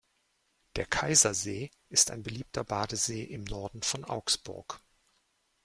[0.77, 4.81] Der Kaiser-See ist ein beliebter Badesee im Norden von Augsburg.